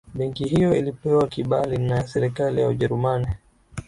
benki 0.15 0.43
hiyo 0.43 0.75
ilipewa 0.75 1.27
kibali 1.27 1.77
na 1.77 2.07
serikali 2.07 2.61
ya 2.61 2.67
ujerumani 2.67 3.27